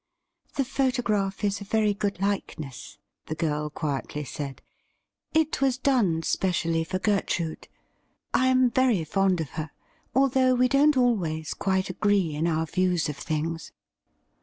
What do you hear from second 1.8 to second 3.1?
good likeness,'